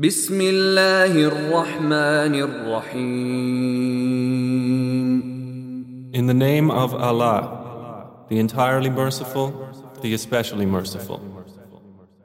[0.00, 2.96] بسم الله الرحمن الرحيم
[6.12, 9.72] In the name of Allah, the entirely merciful,
[10.02, 11.29] the especially merciful.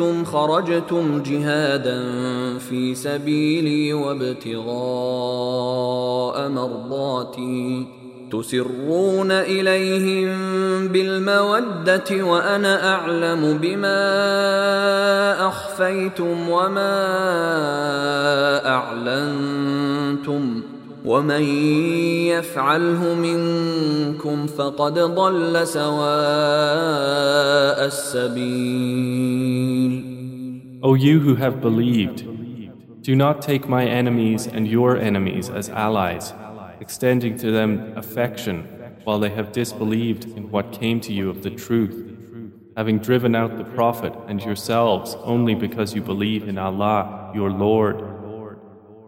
[0.00, 1.98] كنتم خرجتم جهادا
[2.58, 4.68] في سبيلي وابتغاء
[6.48, 7.86] مرضاتي.
[8.32, 10.28] تسرون إليهم
[10.88, 13.98] بالمودة وأنا أعلم بما
[15.48, 16.96] أخفيتم وما
[18.66, 20.62] أعلنتم.
[21.05, 21.43] ومن
[22.33, 26.05] يفعله منكم فقد ضل سواء
[27.85, 29.35] السبيل
[30.81, 32.23] O you who have believed,
[33.01, 36.33] do not take my enemies and your enemies as allies,
[36.79, 38.67] extending to them affection
[39.03, 42.15] while they have disbelieved in what came to you of the truth,
[42.77, 48.18] having driven out the Prophet and yourselves only because you believe in Allah, your Lord.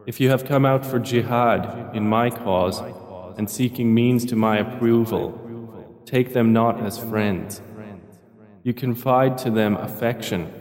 [0.07, 2.81] If you have come out for jihad in my cause
[3.39, 5.39] and seeking means to my approval,
[6.05, 7.61] take them not as friends.
[8.63, 10.53] You confide to them affection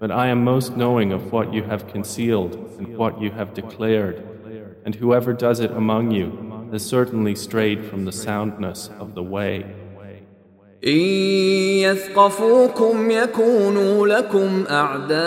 [0.00, 4.26] but I am most knowing of what you have concealed and what you have declared,
[4.86, 9.66] and whoever does it among you has certainly strayed from the soundness of the way.
[10.86, 11.00] إن
[11.84, 15.20] يثقفوكم يكونوا لكم أعداء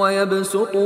[0.00, 0.82] ويبسطوا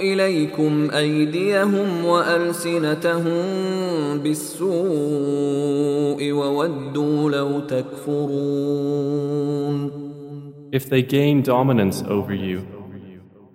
[0.00, 3.34] إليكم أيديهم وألسنتهم
[4.18, 4.72] بالسوء
[6.32, 8.84] وودوا لو تكفرون
[10.72, 12.66] If they gain dominance over you,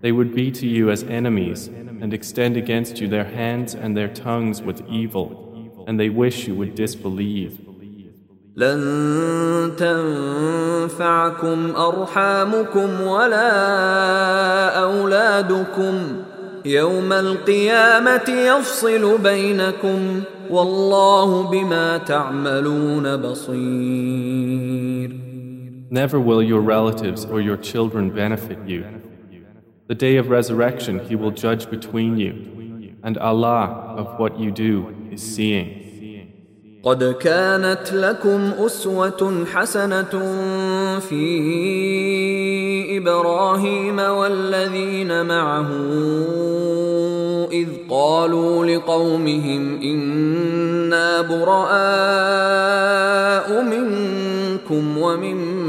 [0.01, 1.69] they would be to you as enemies
[2.01, 5.48] and extend against you their hands and their tongues with evil,
[5.88, 7.58] and they wish you would disbelieve.
[8.56, 13.50] لن تنفعكم أرحامكم ولا
[14.82, 15.94] أولادكم
[16.64, 25.10] يوم القيامة يفصل بينكم والله بما تعملون بصير
[25.90, 28.84] Never will your relatives or your children benefit you.
[29.86, 32.32] The day of resurrection, He will judge between you,
[33.03, 35.79] And Allah of what you do is seeing.
[36.83, 40.13] قد كانت لكم أسوة حسنة
[40.99, 41.27] في
[42.97, 45.67] إبراهيم والذين معه
[47.51, 52.29] إذ قالوا لقومهم إنا براء
[53.63, 55.68] منكم ومما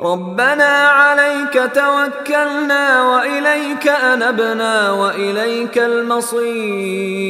[0.00, 7.26] ربنا عليك توكلنا واليك انبنا واليك المصير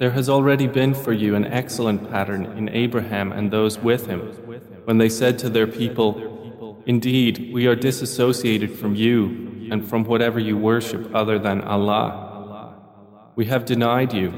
[0.00, 4.20] There has already been for you an excellent pattern in Abraham and those with him,
[4.84, 6.10] when they said to their people,
[6.86, 12.74] Indeed, we are disassociated from you and from whatever you worship other than Allah.
[13.34, 14.32] We have denied you,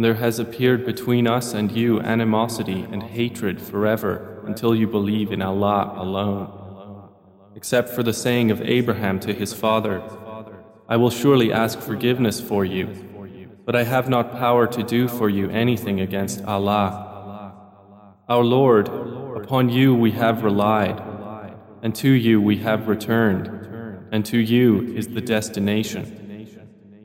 [0.00, 5.30] and there has appeared between us and you animosity and hatred forever until you believe
[5.30, 7.10] in Allah alone.
[7.54, 10.02] Except for the saying of Abraham to his father,
[10.88, 12.86] I will surely ask forgiveness for you,
[13.66, 17.52] but I have not power to do for you anything against Allah.
[18.26, 18.88] Our Lord,
[19.36, 20.98] upon you we have relied,
[21.82, 23.48] and to you we have returned,
[24.10, 26.19] and to you is the destination.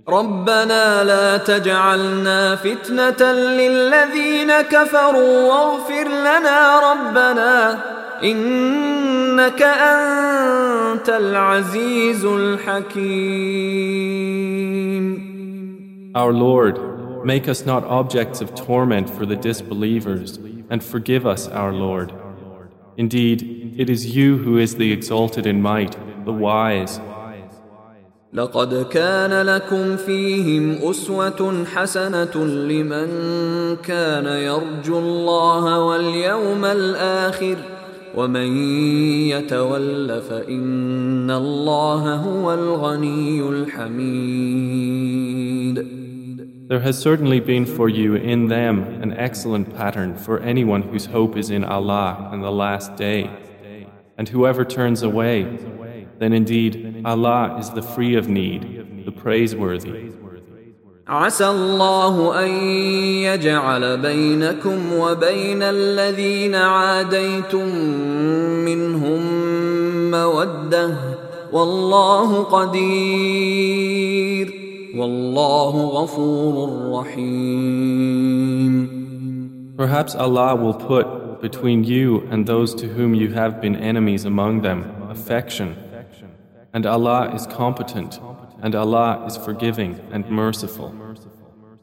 [0.08, 7.78] ربنا لا تجعلنا فتنة للذين كفروا واغفر لنا ربنا
[8.22, 13.70] إنك أنت العزيز الحكيم
[16.12, 16.76] Our Lord,
[17.24, 22.12] make us not objects of torment for the disbelievers, and forgive us, our Lord.
[22.96, 26.98] Indeed, it is you who is the exalted in might, the wise.
[28.34, 33.08] لقد كان لكم فيهم أسوة حسنة لمن
[33.76, 37.56] كان يرجو الله واليوم الآخر
[38.16, 38.56] ومن
[39.28, 45.00] يتول فإن الله هو الغني الحميد
[46.70, 51.36] There has certainly been for you in them an excellent pattern for anyone whose hope
[51.36, 53.28] is in Allah and the last day.
[54.16, 55.58] And whoever turns away,
[56.20, 60.10] then indeed Allah is the free of need, the praiseworthy.
[61.10, 62.50] عسى الله أن
[63.26, 67.74] يجعل بينكم وبين الذين عاديتم
[68.64, 69.20] منهم
[70.10, 70.94] مودة
[71.52, 73.80] والله قدير
[74.96, 76.54] والله غفور
[77.00, 78.50] رحيم
[79.76, 81.06] Perhaps Allah will put
[81.40, 85.74] between you and those to whom you have been enemies among them affection
[86.75, 88.19] And Allah is competent
[88.61, 90.91] and Allah is forgiving and merciful.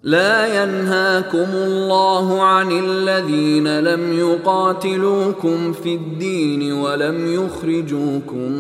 [0.03, 8.53] لا ينهاكم الله عن الذين لم يقاتلوكم في الدين ولم يخرجوكم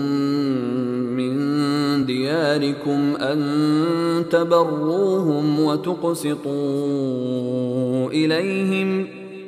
[1.18, 1.32] من
[2.06, 6.50] دياركم أن تبروهم وتقسطوا
[8.10, 9.06] إليهم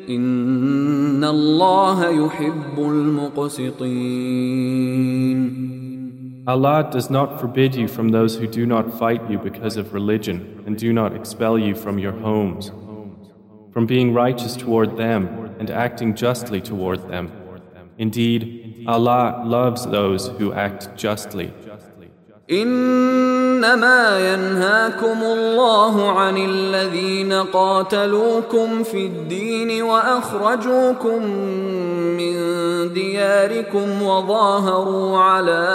[0.09, 3.85] إن الله يحب المقسطين
[6.48, 10.64] Allah does not forbid you from those who do not fight you because of religion
[10.66, 12.72] and do not expel you from your homes,
[13.72, 17.32] from being righteous toward them and acting justly toward them.
[17.98, 21.54] Indeed, Allah loves those who act justly.
[22.50, 31.63] إنما ينهاكم الله عن الذين قاتلوكم في الدين وأخرجوكم من
[32.94, 35.66] دياركم وظاهروا على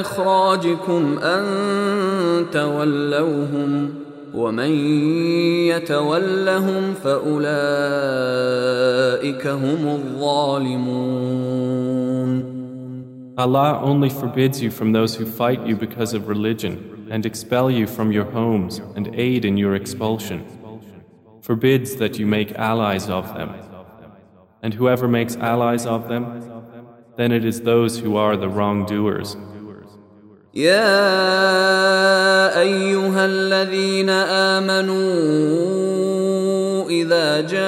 [0.00, 1.44] إخراجكم أن
[2.52, 3.94] تولوهم
[4.34, 4.70] ومن
[5.68, 7.46] يتولهم فأولئك
[9.46, 11.34] هم الظالمون
[13.36, 17.84] Allah only forbids you from those who fight you because of religion and expel you
[17.86, 20.44] from your homes and aid in your expulsion.
[21.42, 23.67] Forbids that you make allies of them.
[24.62, 26.42] And whoever makes allies of them,
[27.16, 29.36] then it is those who are the wrongdoers.
[30.54, 31.00] يا
[32.60, 34.10] أيها الذين
[34.54, 34.94] آمنوا
[36.88, 37.64] إذا جاءكم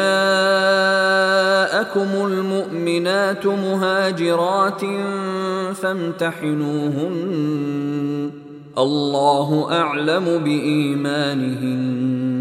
[2.27, 4.81] المؤمنات مهاجرات
[5.75, 7.17] فامتحنوهن
[8.79, 12.40] الله أعلم بإيمانهن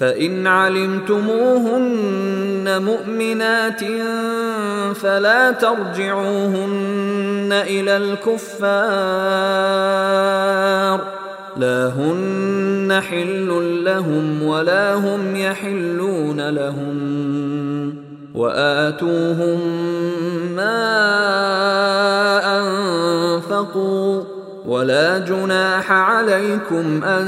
[0.00, 1.92] فإن علمتموهن
[2.82, 3.80] مؤمنات
[4.96, 8.60] فلا ترجعوهن إلى الكفار
[11.56, 17.94] لا هن حل لهم ولا هم يحلون لهم
[18.34, 19.60] وآتوهم
[20.56, 20.80] ما
[22.58, 24.22] أنفقوا
[24.66, 27.26] ولا جناح عليكم أن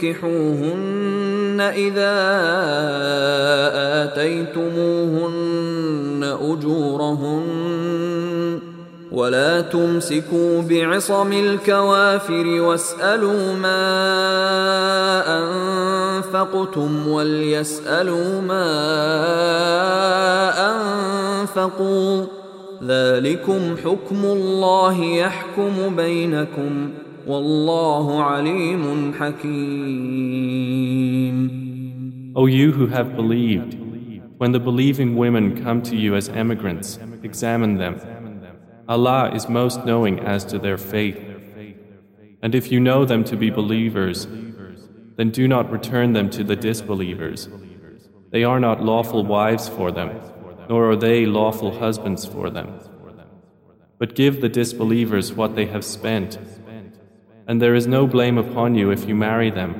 [0.00, 2.16] تنكحوهن إذا
[4.04, 5.40] آتيتموهن
[6.40, 7.50] أجورهن
[9.12, 13.82] ولا تمسكوا بعصم الكوافر واسألوا ما
[15.38, 18.70] أنفقتم وليسألوا ما
[20.70, 22.24] أنفقوا
[22.84, 26.90] ذلكم حكم الله يحكم بينكم
[27.26, 29.60] Wallahu alimun hakim.
[32.34, 33.76] O you who have believed,
[34.38, 38.00] when the believing women come to you as emigrants, examine them.
[38.88, 41.18] Allah is most knowing as to their faith.
[42.42, 44.26] And if you know them to be believers,
[45.16, 47.48] then do not return them to the disbelievers.
[48.30, 50.18] They are not lawful wives for them,
[50.68, 52.80] nor are they lawful husbands for them.
[53.98, 56.38] But give the disbelievers what they have spent
[57.47, 59.73] And there is no blame upon you if you marry them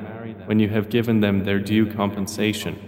[0.46, 2.78] when you have given them their due compensation.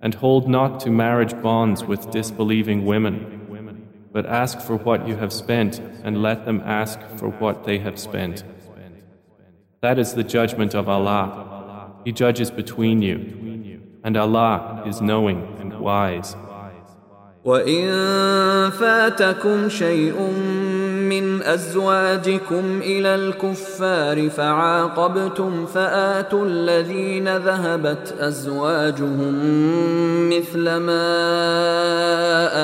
[0.00, 5.32] And hold not to marriage bonds with disbelieving women, but ask for what you have
[5.32, 8.44] spent and let them ask for what they have spent.
[9.82, 12.00] That is the judgment of Allah.
[12.04, 13.18] He judges between you,
[14.04, 16.34] and Allah is knowing and wise.
[17.44, 20.16] وإن فاتكم شيء
[21.11, 29.33] من أزواجكم إلى الكفار فعاقبتم فآتوا الذين ذهبت أزواجهم
[30.29, 31.07] مثل ما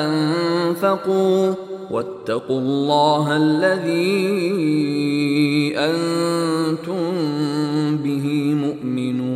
[0.04, 1.54] أنفقوا
[1.90, 4.08] واتقوا الله الذي
[5.76, 7.04] أنتم
[7.96, 9.28] به مؤمنون.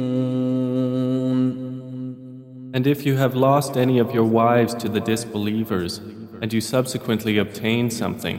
[2.75, 6.01] And if you have lost any of your wives to the disbelievers,
[6.41, 8.39] and you subsequently obtain something,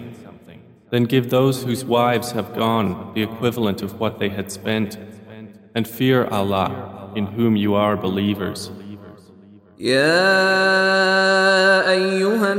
[0.93, 4.97] then give those whose wives have gone the equivalent of what they had spent,
[5.75, 8.71] and fear Allah, in whom you are believers.
[9.79, 10.29] يا
[11.91, 12.53] أيها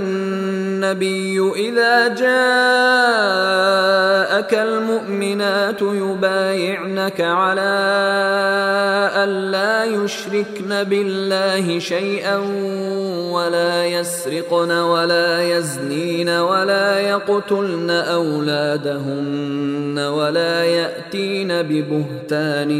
[0.84, 2.24] النبي إذا جاءك
[4.54, 7.74] المؤمنات يبايعنك على
[9.16, 12.36] ألا يشركن بالله شيئا
[13.32, 22.70] ولا يسرقن ولا يزنين ولا يقتلن أولادهن ولا يأتين ببهتان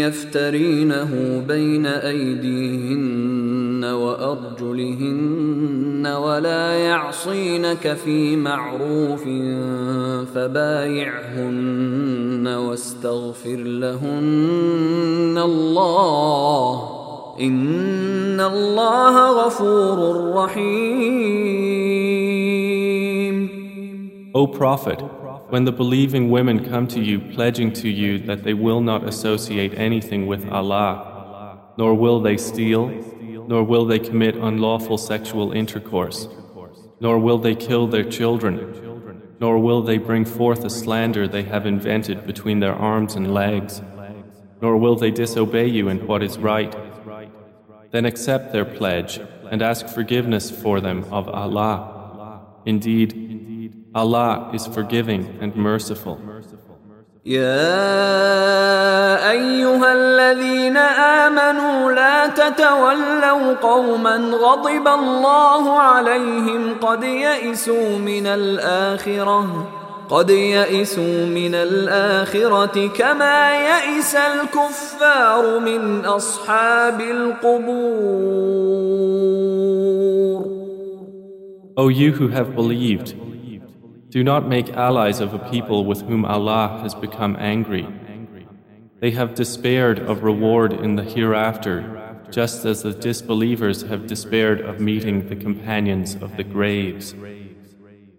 [0.00, 6.74] يفترينه بين أيديهن وأرجلهن ولا
[7.13, 9.23] يعصينك في معروف
[10.33, 11.67] فبايعهن
[12.47, 16.99] واستغفر لهن الله
[17.39, 21.79] إن الله غفور رحيم
[24.35, 24.99] O Prophet,
[25.49, 29.73] when the believing women come to you pledging to you that they will not associate
[29.75, 30.91] anything with Allah,
[31.77, 32.91] nor will they steal,
[33.47, 36.27] nor will they commit unlawful sexual intercourse,
[37.04, 38.56] nor will they kill their children,
[39.38, 43.82] nor will they bring forth a slander they have invented between their arms and legs,
[44.62, 46.74] nor will they disobey you in what is right.
[47.90, 49.20] Then accept their pledge
[49.50, 52.40] and ask forgiveness for them of Allah.
[52.64, 53.10] Indeed,
[53.94, 56.16] Allah is forgiving and merciful.
[57.26, 57.70] يا
[59.30, 69.68] أيها الذين آمنوا لا تتولوا قوما غضب الله عليهم قد يئسوا من الآخرة
[70.08, 78.44] قد يئسوا من الآخرة كما يئس الكفار من أصحاب القبور.
[81.76, 83.14] O you who have believed,
[84.14, 87.84] do not make allies of a people with whom Allah has become angry.
[89.00, 94.78] They have despaired of reward in the hereafter, just as the disbelievers have despaired of
[94.78, 97.12] meeting the companions of the graves.